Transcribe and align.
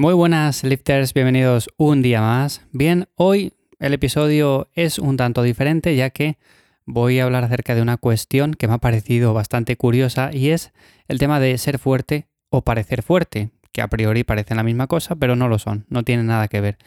Muy 0.00 0.14
buenas 0.14 0.62
lifters, 0.62 1.12
bienvenidos 1.12 1.70
un 1.76 2.02
día 2.02 2.20
más. 2.20 2.62
Bien, 2.70 3.08
hoy 3.16 3.54
el 3.80 3.92
episodio 3.94 4.68
es 4.74 5.00
un 5.00 5.16
tanto 5.16 5.42
diferente 5.42 5.96
ya 5.96 6.10
que 6.10 6.38
voy 6.86 7.18
a 7.18 7.24
hablar 7.24 7.42
acerca 7.42 7.74
de 7.74 7.82
una 7.82 7.96
cuestión 7.96 8.54
que 8.54 8.68
me 8.68 8.74
ha 8.74 8.78
parecido 8.78 9.34
bastante 9.34 9.76
curiosa 9.76 10.30
y 10.32 10.50
es 10.50 10.72
el 11.08 11.18
tema 11.18 11.40
de 11.40 11.58
ser 11.58 11.80
fuerte 11.80 12.28
o 12.48 12.62
parecer 12.62 13.02
fuerte, 13.02 13.50
que 13.72 13.82
a 13.82 13.88
priori 13.88 14.22
parecen 14.22 14.58
la 14.58 14.62
misma 14.62 14.86
cosa, 14.86 15.16
pero 15.16 15.34
no 15.34 15.48
lo 15.48 15.58
son, 15.58 15.84
no 15.88 16.04
tienen 16.04 16.26
nada 16.26 16.46
que 16.46 16.60
ver. 16.60 16.78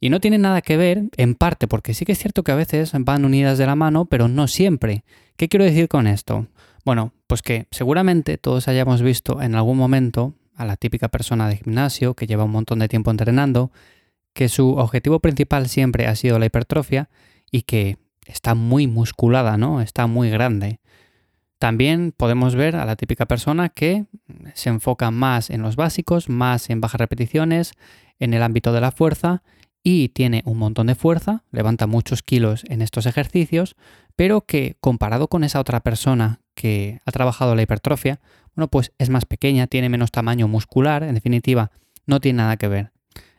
Y 0.00 0.10
no 0.10 0.18
tienen 0.18 0.42
nada 0.42 0.60
que 0.60 0.76
ver, 0.76 1.04
en 1.16 1.36
parte, 1.36 1.68
porque 1.68 1.94
sí 1.94 2.04
que 2.04 2.10
es 2.10 2.18
cierto 2.18 2.42
que 2.42 2.50
a 2.50 2.56
veces 2.56 2.90
van 2.92 3.24
unidas 3.24 3.58
de 3.58 3.66
la 3.66 3.76
mano, 3.76 4.06
pero 4.06 4.26
no 4.26 4.48
siempre. 4.48 5.04
¿Qué 5.36 5.48
quiero 5.48 5.64
decir 5.64 5.86
con 5.86 6.08
esto? 6.08 6.48
Bueno, 6.84 7.12
pues 7.28 7.40
que 7.40 7.68
seguramente 7.70 8.36
todos 8.36 8.66
hayamos 8.66 9.00
visto 9.00 9.42
en 9.42 9.54
algún 9.54 9.78
momento 9.78 10.34
a 10.58 10.64
la 10.64 10.76
típica 10.76 11.08
persona 11.08 11.48
de 11.48 11.56
gimnasio 11.56 12.14
que 12.14 12.26
lleva 12.26 12.44
un 12.44 12.50
montón 12.50 12.80
de 12.80 12.88
tiempo 12.88 13.10
entrenando, 13.10 13.70
que 14.34 14.48
su 14.48 14.74
objetivo 14.74 15.20
principal 15.20 15.68
siempre 15.68 16.06
ha 16.06 16.16
sido 16.16 16.38
la 16.38 16.46
hipertrofia 16.46 17.08
y 17.50 17.62
que 17.62 17.96
está 18.26 18.54
muy 18.54 18.88
musculada, 18.88 19.56
¿no? 19.56 19.80
Está 19.80 20.06
muy 20.08 20.30
grande. 20.30 20.80
También 21.58 22.12
podemos 22.16 22.56
ver 22.56 22.76
a 22.76 22.84
la 22.84 22.96
típica 22.96 23.26
persona 23.26 23.68
que 23.68 24.06
se 24.54 24.68
enfoca 24.68 25.10
más 25.10 25.48
en 25.48 25.62
los 25.62 25.76
básicos, 25.76 26.28
más 26.28 26.70
en 26.70 26.80
bajas 26.80 27.00
repeticiones, 27.00 27.72
en 28.18 28.34
el 28.34 28.42
ámbito 28.42 28.72
de 28.72 28.80
la 28.80 28.90
fuerza 28.90 29.42
y 29.82 30.08
tiene 30.10 30.42
un 30.44 30.58
montón 30.58 30.88
de 30.88 30.94
fuerza, 30.94 31.44
levanta 31.50 31.86
muchos 31.86 32.22
kilos 32.22 32.64
en 32.68 32.82
estos 32.82 33.06
ejercicios, 33.06 33.76
pero 34.16 34.42
que 34.42 34.76
comparado 34.80 35.28
con 35.28 35.44
esa 35.44 35.60
otra 35.60 35.80
persona 35.80 36.40
que 36.54 37.00
ha 37.04 37.12
trabajado 37.12 37.54
la 37.54 37.62
hipertrofia, 37.62 38.20
bueno, 38.54 38.68
pues 38.68 38.92
es 38.98 39.10
más 39.10 39.24
pequeña, 39.24 39.68
tiene 39.68 39.88
menos 39.88 40.10
tamaño 40.10 40.48
muscular, 40.48 41.04
en 41.04 41.14
definitiva, 41.14 41.70
no 42.06 42.20
tiene 42.20 42.38
nada 42.38 42.56
que 42.56 42.68
ver. 42.68 42.92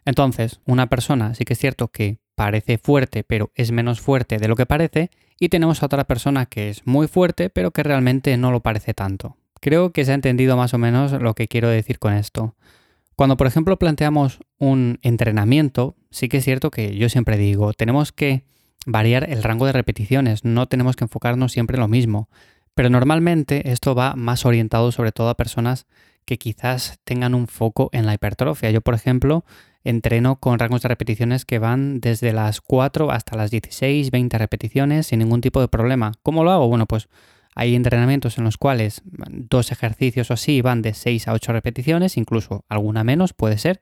Entonces, 0.05 0.61
una 0.65 0.87
persona 0.87 1.35
sí 1.35 1.43
que 1.43 1.53
es 1.53 1.59
cierto 1.59 1.89
que 1.89 2.19
parece 2.35 2.77
fuerte, 2.77 3.23
pero 3.23 3.51
es 3.55 3.71
menos 3.71 3.99
fuerte 3.99 4.37
de 4.37 4.47
lo 4.47 4.55
que 4.55 4.65
parece, 4.65 5.11
y 5.39 5.49
tenemos 5.49 5.83
a 5.83 5.87
otra 5.87 6.05
persona 6.05 6.45
que 6.45 6.69
es 6.69 6.87
muy 6.87 7.07
fuerte, 7.07 7.49
pero 7.49 7.71
que 7.71 7.83
realmente 7.83 8.35
no 8.37 8.51
lo 8.51 8.61
parece 8.61 8.93
tanto. 8.93 9.35
Creo 9.59 9.91
que 9.91 10.05
se 10.05 10.11
ha 10.11 10.15
entendido 10.15 10.55
más 10.55 10.73
o 10.73 10.77
menos 10.77 11.11
lo 11.11 11.33
que 11.33 11.47
quiero 11.47 11.67
decir 11.67 11.99
con 11.99 12.13
esto. 12.13 12.55
Cuando, 13.19 13.35
por 13.35 13.47
ejemplo, 13.47 13.77
planteamos 13.77 14.39
un 14.59 14.97
entrenamiento, 15.01 15.97
sí 16.09 16.29
que 16.29 16.37
es 16.37 16.45
cierto 16.45 16.71
que 16.71 16.95
yo 16.95 17.09
siempre 17.09 17.35
digo, 17.35 17.73
tenemos 17.73 18.13
que 18.13 18.45
variar 18.85 19.29
el 19.29 19.43
rango 19.43 19.65
de 19.65 19.73
repeticiones, 19.73 20.45
no 20.45 20.69
tenemos 20.69 20.95
que 20.95 21.03
enfocarnos 21.03 21.51
siempre 21.51 21.75
en 21.75 21.81
lo 21.81 21.89
mismo. 21.89 22.29
Pero 22.75 22.89
normalmente 22.89 23.73
esto 23.73 23.93
va 23.93 24.15
más 24.15 24.45
orientado 24.45 24.93
sobre 24.93 25.11
todo 25.11 25.27
a 25.27 25.35
personas 25.35 25.85
que 26.23 26.37
quizás 26.37 27.01
tengan 27.03 27.35
un 27.35 27.47
foco 27.47 27.89
en 27.91 28.05
la 28.05 28.13
hipertrofia. 28.13 28.71
Yo, 28.71 28.79
por 28.79 28.93
ejemplo, 28.93 29.43
entreno 29.83 30.37
con 30.37 30.57
rangos 30.57 30.83
de 30.83 30.87
repeticiones 30.87 31.43
que 31.43 31.59
van 31.59 31.99
desde 31.99 32.31
las 32.31 32.61
4 32.61 33.11
hasta 33.11 33.35
las 33.35 33.51
16, 33.51 34.11
20 34.11 34.37
repeticiones 34.37 35.07
sin 35.07 35.19
ningún 35.19 35.41
tipo 35.41 35.59
de 35.59 35.67
problema. 35.67 36.13
¿Cómo 36.23 36.45
lo 36.45 36.51
hago? 36.51 36.69
Bueno, 36.69 36.85
pues 36.85 37.09
hay 37.55 37.75
entrenamientos 37.75 38.37
en 38.37 38.43
los 38.43 38.57
cuales 38.57 39.01
dos 39.05 39.71
ejercicios 39.71 40.31
o 40.31 40.33
así 40.33 40.61
van 40.61 40.81
de 40.81 40.93
6 40.93 41.27
a 41.27 41.33
8 41.33 41.53
repeticiones, 41.53 42.17
incluso 42.17 42.63
alguna 42.69 43.03
menos 43.03 43.33
puede 43.33 43.57
ser. 43.57 43.79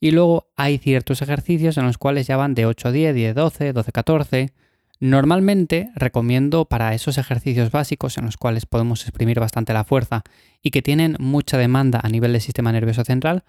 Y 0.00 0.10
luego 0.10 0.48
hay 0.56 0.78
ciertos 0.78 1.22
ejercicios 1.22 1.78
en 1.78 1.86
los 1.86 1.96
cuales 1.96 2.26
ya 2.26 2.36
van 2.36 2.54
de 2.54 2.66
8 2.66 2.88
a 2.88 2.92
10, 2.92 3.14
10, 3.14 3.34
12, 3.34 3.72
12, 3.72 3.92
14. 3.92 4.52
Normalmente 5.00 5.90
recomiendo 5.94 6.66
para 6.66 6.94
esos 6.94 7.18
ejercicios 7.18 7.70
básicos 7.70 8.18
en 8.18 8.26
los 8.26 8.36
cuales 8.36 8.66
podemos 8.66 9.02
exprimir 9.02 9.40
bastante 9.40 9.72
la 9.72 9.84
fuerza 9.84 10.22
y 10.62 10.70
que 10.70 10.82
tienen 10.82 11.16
mucha 11.18 11.58
demanda 11.58 12.00
a 12.02 12.08
nivel 12.08 12.32
del 12.32 12.40
sistema 12.40 12.72
nervioso 12.72 13.04
central, 13.04 13.44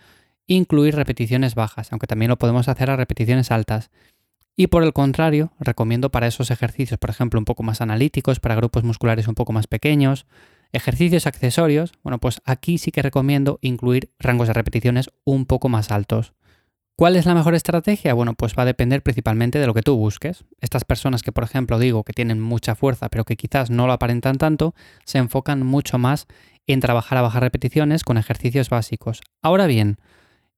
incluir 0.47 0.95
repeticiones 0.95 1.55
bajas, 1.55 1.91
aunque 1.91 2.07
también 2.07 2.29
lo 2.29 2.37
podemos 2.37 2.67
hacer 2.67 2.89
a 2.89 2.95
repeticiones 2.95 3.51
altas. 3.51 3.89
Y 4.55 4.67
por 4.67 4.83
el 4.83 4.93
contrario, 4.93 5.51
recomiendo 5.59 6.11
para 6.11 6.27
esos 6.27 6.49
ejercicios, 6.49 6.97
por 6.97 7.09
ejemplo, 7.09 7.39
un 7.39 7.45
poco 7.45 7.63
más 7.63 7.81
analíticos, 7.81 8.39
para 8.39 8.55
grupos 8.55 8.83
musculares 8.83 9.27
un 9.27 9.35
poco 9.35 9.51
más 9.51 9.67
pequeños, 9.67 10.25
ejercicios 10.71 11.27
accesorios, 11.27 11.91
bueno, 12.03 12.19
pues 12.19 12.41
aquí 12.45 12.77
sí 12.77 12.91
que 12.91 13.01
recomiendo 13.01 13.59
incluir 13.61 14.11
rangos 14.17 14.47
de 14.47 14.53
repeticiones 14.53 15.09
un 15.25 15.45
poco 15.45 15.67
más 15.67 15.91
altos. 15.91 16.33
¿Cuál 16.97 17.17
es 17.17 17.25
la 17.25 17.35
mejor 17.35 17.55
estrategia? 17.55 18.13
Bueno, 18.13 18.35
pues 18.35 18.55
va 18.57 18.63
a 18.63 18.65
depender 18.65 19.03
principalmente 19.03 19.59
de 19.59 19.67
lo 19.67 19.73
que 19.73 19.81
tú 19.81 19.97
busques. 19.97 20.45
Estas 20.61 20.85
personas 20.85 21.23
que, 21.23 21.33
por 21.33 21.43
ejemplo, 21.43 21.77
digo 21.77 22.05
que 22.05 22.13
tienen 22.13 22.39
mucha 22.39 22.75
fuerza, 22.75 23.09
pero 23.09 23.25
que 23.25 23.35
quizás 23.35 23.69
no 23.69 23.85
lo 23.85 23.91
aparentan 23.91 24.37
tanto, 24.37 24.73
se 25.03 25.17
enfocan 25.17 25.65
mucho 25.65 25.97
más 25.97 26.27
en 26.67 26.79
trabajar 26.79 27.17
a 27.17 27.21
bajas 27.21 27.41
repeticiones 27.41 28.05
con 28.05 28.17
ejercicios 28.17 28.69
básicos. 28.69 29.21
Ahora 29.41 29.67
bien, 29.67 29.97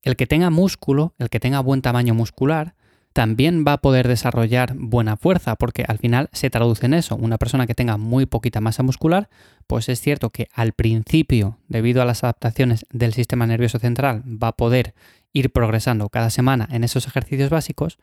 el 0.03 0.16
que 0.16 0.27
tenga 0.27 0.51
músculo, 0.51 1.16
el 1.17 1.31
que 1.31 1.39
tenga 1.39 1.59
buen 1.59 1.81
tamaño 1.81 2.13
muscular, 2.13 2.75
también 3.17 3.66
va 3.67 3.73
a 3.73 3.78
poder 3.79 4.07
desarrollar 4.07 4.75
buena 4.75 5.17
fuerza, 5.17 5.55
porque 5.55 5.83
al 5.88 5.97
final 5.97 6.29
se 6.33 6.51
traduce 6.51 6.85
en 6.85 6.94
eso. 6.94 7.16
Una 7.16 7.39
persona 7.39 7.66
que 7.66 7.73
tenga 7.73 7.97
muy 7.97 8.28
poquita 8.28 8.61
masa 8.61 8.83
muscular, 8.83 9.28
pues 9.66 9.89
es 9.89 10.00
cierto 10.00 10.29
que 10.29 10.50
al 10.53 10.73
principio, 10.73 11.57
debido 11.67 12.03
a 12.03 12.05
las 12.05 12.23
adaptaciones 12.23 12.85
del 12.91 13.13
sistema 13.13 13.47
nervioso 13.47 13.79
central, 13.79 14.22
va 14.22 14.50
a 14.50 14.51
poder 14.51 14.94
ir 15.33 15.51
progresando 15.51 16.09
cada 16.09 16.29
semana 16.29 16.67
en 16.72 16.83
esos 16.83 17.07
ejercicios 17.07 17.50
básicos, 17.50 17.97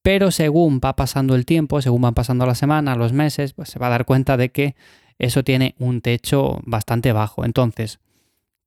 pero 0.00 0.30
según 0.30 0.80
va 0.82 0.96
pasando 0.96 1.34
el 1.34 1.44
tiempo, 1.44 1.82
según 1.82 2.00
van 2.00 2.14
pasando 2.14 2.46
las 2.46 2.56
semanas, 2.56 2.96
los 2.96 3.12
meses, 3.12 3.52
pues 3.52 3.68
se 3.68 3.78
va 3.78 3.88
a 3.88 3.90
dar 3.90 4.06
cuenta 4.06 4.38
de 4.38 4.52
que 4.52 4.74
eso 5.18 5.44
tiene 5.44 5.74
un 5.78 6.00
techo 6.00 6.60
bastante 6.64 7.12
bajo. 7.12 7.44
Entonces, 7.44 7.98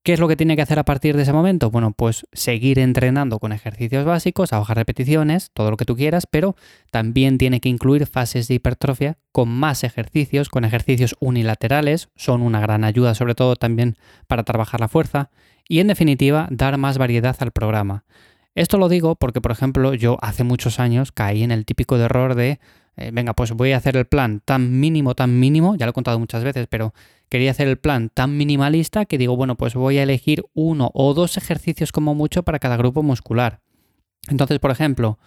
¿Qué 0.09 0.13
es 0.13 0.19
lo 0.19 0.27
que 0.27 0.35
tiene 0.35 0.55
que 0.55 0.63
hacer 0.63 0.79
a 0.79 0.85
partir 0.85 1.15
de 1.15 1.21
ese 1.21 1.33
momento? 1.33 1.69
Bueno, 1.69 1.91
pues 1.91 2.25
seguir 2.33 2.79
entrenando 2.79 3.37
con 3.37 3.51
ejercicios 3.51 4.05
básicos, 4.05 4.53
a 4.53 4.57
bajas 4.57 4.75
repeticiones, 4.75 5.51
todo 5.53 5.69
lo 5.69 5.77
que 5.77 5.85
tú 5.85 5.95
quieras, 5.95 6.25
pero 6.25 6.55
también 6.89 7.37
tiene 7.37 7.59
que 7.59 7.69
incluir 7.69 8.07
fases 8.07 8.47
de 8.47 8.55
hipertrofia 8.55 9.19
con 9.31 9.49
más 9.49 9.83
ejercicios, 9.83 10.49
con 10.49 10.65
ejercicios 10.65 11.15
unilaterales, 11.19 12.09
son 12.15 12.41
una 12.41 12.59
gran 12.59 12.85
ayuda 12.85 13.13
sobre 13.13 13.35
todo 13.35 13.55
también 13.55 13.97
para 14.25 14.41
trabajar 14.41 14.79
la 14.79 14.87
fuerza 14.87 15.29
y 15.67 15.79
en 15.79 15.85
definitiva 15.85 16.47
dar 16.49 16.79
más 16.79 16.97
variedad 16.97 17.35
al 17.37 17.51
programa. 17.51 18.03
Esto 18.55 18.79
lo 18.79 18.89
digo 18.89 19.15
porque, 19.15 19.41
por 19.41 19.51
ejemplo, 19.51 19.93
yo 19.93 20.17
hace 20.23 20.43
muchos 20.43 20.79
años 20.79 21.11
caí 21.11 21.43
en 21.43 21.51
el 21.51 21.65
típico 21.65 21.97
error 21.97 22.33
de, 22.33 22.59
eh, 22.99 23.11
venga, 23.13 23.33
pues 23.33 23.51
voy 23.51 23.71
a 23.71 23.77
hacer 23.77 23.97
el 23.97 24.05
plan 24.05 24.41
tan 24.43 24.79
mínimo, 24.79 25.15
tan 25.15 25.39
mínimo, 25.39 25.75
ya 25.75 25.85
lo 25.85 25.91
he 25.91 25.93
contado 25.93 26.19
muchas 26.19 26.43
veces, 26.43 26.67
pero 26.69 26.93
quería 27.29 27.51
hacer 27.51 27.67
el 27.67 27.77
plan 27.77 28.09
tan 28.09 28.37
minimalista 28.37 29.05
que 29.05 29.17
digo, 29.17 29.35
bueno, 29.35 29.55
pues 29.55 29.73
voy 29.73 29.97
a 29.97 30.03
elegir 30.03 30.43
uno 30.53 30.91
o 30.93 31.13
dos 31.13 31.37
ejercicios 31.37 31.91
como 31.91 32.15
mucho 32.15 32.43
para 32.43 32.59
cada 32.59 32.77
grupo 32.77 33.01
muscular. 33.03 33.61
Entonces, 34.29 34.59
por 34.59 34.71
ejemplo, 34.71 35.17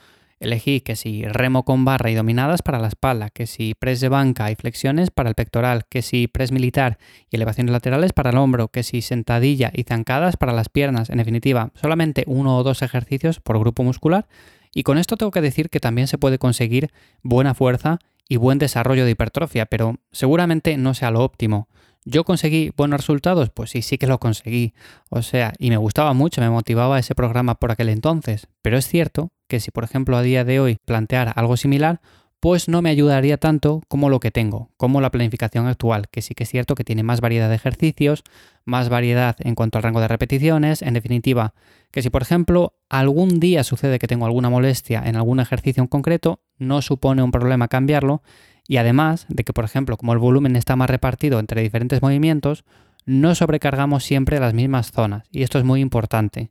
Elegí 0.43 0.81
que 0.81 0.97
si 0.97 1.23
remo 1.23 1.65
con 1.65 1.85
barra 1.85 2.11
y 2.11 2.15
dominadas 2.15 2.63
para 2.63 2.81
la 2.81 2.89
espalda, 2.89 3.31
que 3.31 3.47
si 3.47 3.75
press 3.75 4.01
de 4.01 4.09
banca 4.09 4.51
y 4.51 4.57
flexiones 4.57 5.13
para 5.13 5.29
el 5.29 5.37
pectoral, 5.37 5.85
que 5.89 6.03
si 6.03 6.27
press 6.27 6.51
militar 6.51 6.99
y 7.31 7.37
elevaciones 7.37 7.71
laterales 7.71 8.13
para 8.13 8.31
el 8.31 8.37
hombro, 8.37 8.67
que 8.67 8.83
si 8.83 9.03
sentadilla 9.03 9.71
y 9.73 9.85
zancadas 9.85 10.37
para 10.37 10.53
las 10.53 10.69
piernas. 10.69 11.11
En 11.11 11.19
definitiva, 11.19 11.71
solamente 11.81 12.25
uno 12.27 12.59
o 12.59 12.65
dos 12.65 12.83
ejercicios 12.83 13.39
por 13.39 13.61
grupo 13.61 13.85
muscular. 13.85 14.27
Y 14.75 14.83
con 14.83 14.99
esto 14.99 15.17
tengo 15.17 15.31
que 15.31 15.41
decir 15.41 15.71
que 15.71 15.81
también 15.81 16.09
se 16.09 16.19
puede 16.19 16.39
conseguir 16.39 16.91
buena 17.23 17.55
fuerza 17.55 17.99
y 18.29 18.37
buen 18.37 18.59
desarrollo 18.59 19.05
de 19.05 19.11
hipertrofia, 19.11 19.67
pero 19.67 19.97
seguramente 20.11 20.77
no 20.77 20.95
sea 20.95 21.11
lo 21.11 21.23
óptimo. 21.23 21.69
¿Yo 22.05 22.25
conseguí 22.25 22.73
buenos 22.77 23.01
resultados? 23.01 23.51
Pues 23.51 23.71
sí, 23.71 23.83
sí 23.83 23.97
que 23.97 24.07
lo 24.09 24.19
conseguí. 24.19 24.75
O 25.09 25.23
sea, 25.23 25.53
y 25.59 25.71
me 25.71 25.77
gustaba 25.77 26.15
mucho, 26.15 26.41
me 26.41 26.51
motivaba 26.51 26.99
ese 26.99 27.15
programa 27.15 27.55
por 27.55 27.71
aquel 27.71 27.91
entonces. 27.91 28.49
Pero 28.61 28.77
es 28.77 28.89
cierto 28.89 29.31
que 29.47 29.61
si, 29.61 29.71
por 29.71 29.85
ejemplo, 29.85 30.17
a 30.17 30.23
día 30.23 30.45
de 30.45 30.59
hoy 30.59 30.79
planteara 30.85 31.31
algo 31.31 31.57
similar, 31.57 32.01
pues 32.43 32.67
no 32.67 32.83
me 32.83 32.91
ayudaría 32.91 33.37
tanto 33.37 33.83
como 33.87 34.11
lo 34.11 34.19
que 34.19 34.33
tengo, 34.33 34.69
como 34.77 35.01
la 35.01 35.13
planificación 35.13 35.69
actual, 35.69 36.09
que 36.09 36.23
sí 36.23 36.35
que 36.35 36.43
es 36.43 36.51
cierto 36.51 36.75
que 36.75 36.83
tiene 36.83 37.05
más 37.05 37.21
variedad 37.21 37.49
de 37.49 37.55
ejercicios, 37.55 38.25
más 38.65 38.89
variedad 38.89 39.37
en 39.39 39.55
cuanto 39.55 39.79
al 39.79 39.85
rango 39.85 40.01
de 40.01 40.09
repeticiones, 40.09 40.83
en 40.83 40.95
definitiva, 40.95 41.55
que 41.93 42.03
si 42.03 42.11
por 42.11 42.23
ejemplo 42.23 42.75
algún 42.89 43.39
día 43.39 43.63
sucede 43.63 44.01
que 44.01 44.09
tengo 44.09 44.27
alguna 44.27 44.51
molestia 44.51 45.05
en 45.07 45.15
algún 45.15 45.39
ejercicio 45.39 45.85
en 45.85 45.87
concreto, 45.87 46.41
no 46.59 46.83
supone 46.83 47.23
un 47.23 47.31
problema 47.31 47.69
cambiarlo, 47.69 48.23
y 48.67 48.79
además 48.79 49.25
de 49.29 49.45
que, 49.45 49.53
por 49.53 49.65
ejemplo, 49.65 49.97
como 49.97 50.13
el 50.13 50.19
volumen 50.19 50.57
está 50.57 50.75
más 50.75 50.91
repartido 50.91 51.39
entre 51.39 51.63
diferentes 51.63 52.03
movimientos, 52.03 52.65
no 53.05 53.37
sobrecargamos 53.37 54.03
siempre 54.03 54.41
las 54.41 54.53
mismas 54.53 54.91
zonas. 54.91 55.29
Y 55.31 55.45
esto 55.45 55.61
es 55.61 55.65
muy 55.65 55.81
importante. 55.81 56.51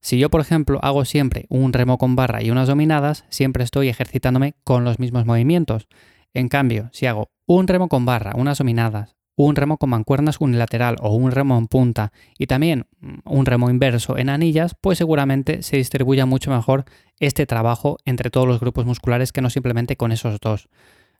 Si 0.00 0.18
yo, 0.18 0.30
por 0.30 0.40
ejemplo, 0.40 0.78
hago 0.82 1.04
siempre 1.04 1.46
un 1.48 1.72
remo 1.72 1.98
con 1.98 2.16
barra 2.16 2.42
y 2.42 2.50
unas 2.50 2.68
dominadas, 2.68 3.24
siempre 3.28 3.64
estoy 3.64 3.88
ejercitándome 3.88 4.54
con 4.64 4.84
los 4.84 4.98
mismos 4.98 5.26
movimientos. 5.26 5.88
En 6.34 6.48
cambio, 6.48 6.88
si 6.92 7.06
hago 7.06 7.30
un 7.46 7.66
remo 7.66 7.88
con 7.88 8.04
barra, 8.04 8.32
unas 8.36 8.58
dominadas, 8.58 9.16
un 9.34 9.54
remo 9.54 9.78
con 9.78 9.90
mancuernas 9.90 10.40
unilateral 10.40 10.96
o 11.00 11.14
un 11.14 11.30
remo 11.30 11.56
en 11.58 11.68
punta 11.68 12.12
y 12.38 12.46
también 12.46 12.86
un 13.24 13.46
remo 13.46 13.70
inverso 13.70 14.18
en 14.18 14.28
anillas, 14.28 14.74
pues 14.80 14.98
seguramente 14.98 15.62
se 15.62 15.76
distribuya 15.76 16.26
mucho 16.26 16.50
mejor 16.50 16.84
este 17.20 17.46
trabajo 17.46 17.98
entre 18.04 18.30
todos 18.30 18.48
los 18.48 18.60
grupos 18.60 18.84
musculares 18.84 19.32
que 19.32 19.40
no 19.40 19.48
simplemente 19.48 19.96
con 19.96 20.10
esos 20.12 20.40
dos. 20.40 20.68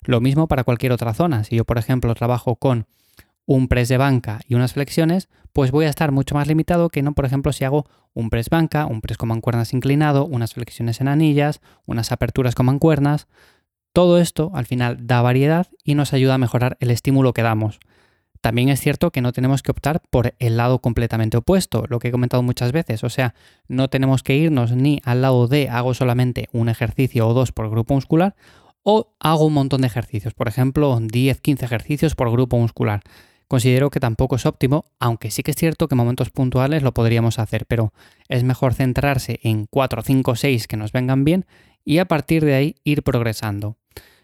Lo 0.03 0.21
mismo 0.21 0.49
para 0.49 0.65
cualquier 0.65 0.93
otra 0.93 1.15
zona. 1.15 1.45
Si 1.45 1.57
yo, 1.57 1.65
por 1.65 1.79
ejemplo, 1.79 2.15
trabajo 2.15 2.57
con 2.57 2.87
un 3.49 3.67
press 3.67 3.89
de 3.89 3.97
banca 3.97 4.41
y 4.47 4.57
unas 4.57 4.75
flexiones, 4.75 5.31
pues 5.55 5.71
voy 5.71 5.87
a 5.87 5.89
estar 5.89 6.13
mucho 6.13 6.35
más 6.35 6.47
limitado 6.47 6.91
que 6.91 7.01
no, 7.01 7.15
por 7.15 7.25
ejemplo, 7.25 7.51
si 7.55 7.65
hago 7.65 7.87
un 8.13 8.29
press 8.29 8.51
banca, 8.51 8.85
un 8.85 9.01
press 9.01 9.17
con 9.17 9.31
mancuernas 9.31 9.73
inclinado, 9.73 10.27
unas 10.27 10.53
flexiones 10.53 11.01
en 11.01 11.09
anillas, 11.09 11.63
unas 11.87 12.13
aperturas 12.13 12.55
con 12.55 12.67
mancuernas. 12.67 13.27
Todo 13.95 14.19
esto 14.19 14.51
al 14.53 14.67
final 14.67 15.07
da 15.07 15.23
variedad 15.23 15.67
y 15.83 15.95
nos 15.95 16.13
ayuda 16.13 16.35
a 16.35 16.39
mejorar 16.39 16.77
el 16.81 16.91
estímulo 16.91 17.33
que 17.33 17.41
damos. 17.41 17.81
También 18.43 18.69
es 18.69 18.81
cierto 18.81 19.11
que 19.11 19.23
no 19.23 19.33
tenemos 19.33 19.63
que 19.63 19.71
optar 19.71 20.03
por 20.11 20.35
el 20.39 20.59
lado 20.59 20.81
completamente 20.81 21.39
opuesto, 21.39 21.85
lo 21.89 22.01
que 22.01 22.09
he 22.09 22.13
comentado 22.13 22.43
muchas 22.43 22.71
veces, 22.73 23.03
o 23.03 23.09
sea, 23.09 23.35
no 23.67 23.89
tenemos 23.89 24.23
que 24.23 24.37
irnos 24.37 24.73
ni 24.73 25.01
al 25.05 25.23
lado 25.23 25.49
de 25.49 25.71
hago 25.71 25.95
solamente 25.95 26.49
un 26.53 26.69
ejercicio 26.69 27.27
o 27.27 27.33
dos 27.33 27.53
por 27.53 27.71
grupo 27.71 27.95
muscular 27.95 28.37
o 28.83 29.15
hago 29.21 29.47
un 29.47 29.55
montón 29.55 29.81
de 29.81 29.87
ejercicios, 29.87 30.35
por 30.35 30.49
ejemplo, 30.49 30.99
10, 31.01 31.41
15 31.41 31.65
ejercicios 31.65 32.15
por 32.15 32.31
grupo 32.31 32.59
muscular. 32.59 33.03
Considero 33.49 33.91
que 33.91 34.01
tampoco 34.01 34.37
es 34.37 34.47
óptimo, 34.47 34.85
aunque 35.01 35.31
sí 35.31 35.43
que 35.43 35.51
es 35.51 35.57
cierto 35.57 35.89
que 35.89 35.95
en 35.95 35.99
momentos 35.99 36.31
puntuales 36.31 36.83
lo 36.83 36.93
podríamos 36.93 37.39
hacer, 37.39 37.67
pero 37.67 37.93
es 38.29 38.45
mejor 38.45 38.75
centrarse 38.75 39.41
en 39.43 39.67
4, 39.67 40.03
5, 40.03 40.37
6 40.37 40.69
que 40.69 40.77
nos 40.77 40.93
vengan 40.93 41.25
bien 41.25 41.47
y 41.85 41.99
a 41.99 42.05
partir 42.05 42.45
de 42.45 42.55
ahí 42.55 42.77
ir 42.85 43.03
progresando. 43.03 43.77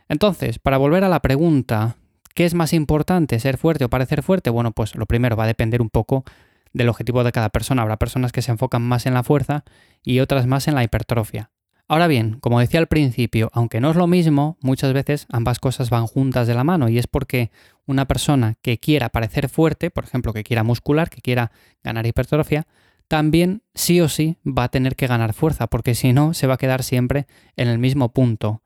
Entonces, 0.09 0.59
para 0.59 0.77
volver 0.77 1.03
a 1.05 1.09
la 1.09 1.21
pregunta 1.21 1.97
¿Qué 2.35 2.45
es 2.45 2.55
más 2.55 2.73
importante, 2.73 3.39
ser 3.39 3.59
fuerte 3.59 3.85
o 3.85 3.89
parecer 3.89 4.25
fuerte? 4.25 4.51
Bueno, 4.51 4.73
pues 4.73 4.97
lo 4.97 5.07
primero 5.07 5.37
va 5.37 5.45
a 5.45 5.47
depender 5.47 5.81
un 5.81 5.89
poco 5.89 6.25
del 6.73 6.89
objetivo 6.89 7.23
de 7.23 7.31
cada 7.31 7.49
persona. 7.49 7.83
Habrá 7.83 7.97
personas 7.97 8.33
que 8.33 8.43
se 8.43 8.51
enfocan 8.51 8.83
más 8.83 9.07
en 9.07 9.15
la 9.15 9.23
fuerza 9.23 9.63
y 10.03 10.19
otras 10.19 10.49
más 10.49 10.67
en 10.67 10.75
la 10.75 10.83
hipertrofia. 10.83 11.53
Ahora 11.95 12.09
bien, 12.09 12.41
como 12.41 12.59
decía 12.59 12.81
al 12.81 12.89
principio, 12.89 13.51
aunque 13.53 13.81
no 13.81 13.89
es 13.89 13.95
lo 13.95 14.09
mismo, 14.09 14.59
muchas 14.61 14.93
veces 14.93 15.29
ambas 15.31 15.61
cosas 15.61 15.91
van 15.91 16.09
juntas 16.09 16.49
de 16.49 16.55
la 16.55 16.65
mano 16.65 16.89
y 16.89 16.99
es 16.99 17.07
porque 17.07 17.53
una 17.87 18.05
persona 18.05 18.57
que 18.63 18.79
quiera 18.79 19.11
parecer 19.11 19.49
fuerte, 19.49 19.93
por 19.93 20.03
ejemplo, 20.03 20.33
que 20.33 20.43
quiera 20.43 20.65
muscular, 20.65 21.09
que 21.09 21.21
quiera 21.21 21.53
ganar 21.85 22.05
hipertrofia, 22.05 22.67
también 23.07 23.63
sí 23.75 24.01
o 24.01 24.09
sí 24.09 24.39
va 24.45 24.65
a 24.65 24.71
tener 24.71 24.97
que 24.97 25.07
ganar 25.07 25.35
fuerza, 25.35 25.69
porque 25.69 25.95
si 25.95 26.13
no, 26.13 26.35
se 26.35 26.49
va 26.49 26.55
a 26.55 26.57
quedar 26.57 26.83
siempre 26.83 27.29
en 27.57 27.69
el 27.69 27.79
mismo 27.79 28.13
punto. 28.13 28.65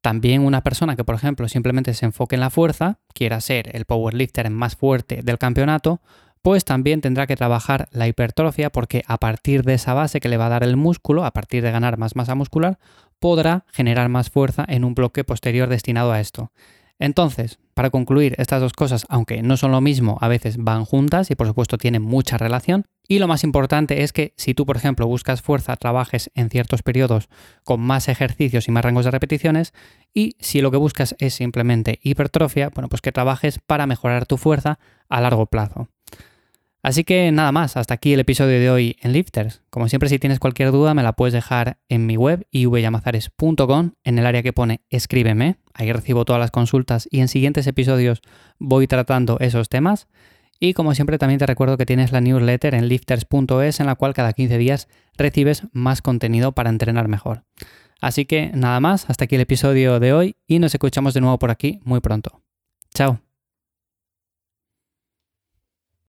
También 0.00 0.40
una 0.40 0.62
persona 0.62 0.96
que, 0.96 1.04
por 1.04 1.14
ejemplo, 1.14 1.48
simplemente 1.48 1.92
se 1.92 2.06
enfoque 2.06 2.36
en 2.36 2.40
la 2.40 2.48
fuerza, 2.48 3.00
quiera 3.12 3.42
ser 3.42 3.76
el 3.76 3.84
powerlifter 3.84 4.48
más 4.48 4.76
fuerte 4.76 5.20
del 5.22 5.36
campeonato, 5.36 6.00
pues 6.42 6.64
también 6.64 7.00
tendrá 7.00 7.26
que 7.26 7.36
trabajar 7.36 7.88
la 7.92 8.08
hipertrofia 8.08 8.70
porque 8.70 9.04
a 9.06 9.18
partir 9.18 9.62
de 9.62 9.74
esa 9.74 9.94
base 9.94 10.20
que 10.20 10.28
le 10.28 10.36
va 10.36 10.46
a 10.46 10.50
dar 10.50 10.64
el 10.64 10.76
músculo, 10.76 11.24
a 11.24 11.30
partir 11.30 11.62
de 11.62 11.70
ganar 11.70 11.98
más 11.98 12.16
masa 12.16 12.34
muscular, 12.34 12.78
podrá 13.20 13.64
generar 13.72 14.08
más 14.08 14.30
fuerza 14.30 14.64
en 14.68 14.84
un 14.84 14.94
bloque 14.94 15.22
posterior 15.22 15.68
destinado 15.68 16.12
a 16.12 16.20
esto. 16.20 16.50
Entonces, 16.98 17.58
para 17.74 17.90
concluir, 17.90 18.34
estas 18.38 18.60
dos 18.60 18.74
cosas, 18.74 19.06
aunque 19.08 19.42
no 19.42 19.56
son 19.56 19.72
lo 19.72 19.80
mismo, 19.80 20.18
a 20.20 20.28
veces 20.28 20.56
van 20.58 20.84
juntas 20.84 21.30
y 21.30 21.34
por 21.34 21.46
supuesto 21.46 21.78
tienen 21.78 22.02
mucha 22.02 22.38
relación. 22.38 22.84
Y 23.08 23.18
lo 23.18 23.26
más 23.26 23.44
importante 23.44 24.02
es 24.02 24.12
que 24.12 24.34
si 24.36 24.54
tú, 24.54 24.66
por 24.66 24.76
ejemplo, 24.76 25.06
buscas 25.06 25.42
fuerza, 25.42 25.74
trabajes 25.76 26.30
en 26.34 26.48
ciertos 26.50 26.82
periodos 26.82 27.28
con 27.64 27.80
más 27.80 28.08
ejercicios 28.08 28.68
y 28.68 28.70
más 28.70 28.84
rangos 28.84 29.04
de 29.04 29.10
repeticiones. 29.10 29.72
Y 30.14 30.36
si 30.38 30.60
lo 30.60 30.70
que 30.70 30.76
buscas 30.76 31.16
es 31.18 31.34
simplemente 31.34 31.98
hipertrofia, 32.02 32.68
bueno, 32.68 32.88
pues 32.88 33.02
que 33.02 33.10
trabajes 33.10 33.58
para 33.58 33.86
mejorar 33.86 34.26
tu 34.26 34.36
fuerza 34.36 34.78
a 35.08 35.20
largo 35.20 35.46
plazo. 35.46 35.88
Así 36.82 37.04
que 37.04 37.30
nada 37.30 37.52
más, 37.52 37.76
hasta 37.76 37.94
aquí 37.94 38.12
el 38.12 38.20
episodio 38.20 38.58
de 38.58 38.68
hoy 38.68 38.96
en 39.00 39.12
Lifters. 39.12 39.62
Como 39.70 39.88
siempre, 39.88 40.08
si 40.08 40.18
tienes 40.18 40.40
cualquier 40.40 40.72
duda, 40.72 40.94
me 40.94 41.04
la 41.04 41.12
puedes 41.12 41.32
dejar 41.32 41.78
en 41.88 42.06
mi 42.06 42.16
web 42.16 42.46
ivyamazares.com 42.50 43.92
en 44.02 44.18
el 44.18 44.26
área 44.26 44.42
que 44.42 44.52
pone 44.52 44.80
escríbeme. 44.90 45.58
Ahí 45.74 45.92
recibo 45.92 46.24
todas 46.24 46.40
las 46.40 46.50
consultas 46.50 47.08
y 47.10 47.20
en 47.20 47.28
siguientes 47.28 47.68
episodios 47.68 48.20
voy 48.58 48.88
tratando 48.88 49.38
esos 49.38 49.68
temas. 49.68 50.08
Y 50.58 50.74
como 50.74 50.94
siempre, 50.94 51.18
también 51.18 51.38
te 51.38 51.46
recuerdo 51.46 51.76
que 51.76 51.86
tienes 51.86 52.10
la 52.10 52.20
newsletter 52.20 52.74
en 52.74 52.88
lifters.es 52.88 53.80
en 53.80 53.86
la 53.86 53.94
cual 53.94 54.12
cada 54.12 54.32
15 54.32 54.58
días 54.58 54.88
recibes 55.16 55.64
más 55.72 56.02
contenido 56.02 56.52
para 56.52 56.70
entrenar 56.70 57.06
mejor. 57.06 57.44
Así 58.00 58.24
que 58.24 58.50
nada 58.54 58.80
más, 58.80 59.08
hasta 59.08 59.24
aquí 59.24 59.36
el 59.36 59.40
episodio 59.42 60.00
de 60.00 60.12
hoy 60.12 60.36
y 60.48 60.58
nos 60.58 60.74
escuchamos 60.74 61.14
de 61.14 61.20
nuevo 61.20 61.38
por 61.38 61.52
aquí 61.52 61.80
muy 61.84 62.00
pronto. 62.00 62.42
Chao. 62.92 63.31